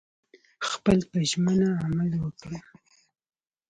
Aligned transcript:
خپل 0.69 0.97
په 1.11 1.17
ژمنه 1.29 1.69
عمل 1.83 2.09
وکړه 2.23 2.59